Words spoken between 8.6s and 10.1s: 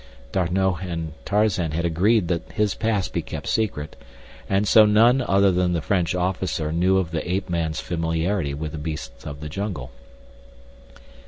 the beasts of the jungle.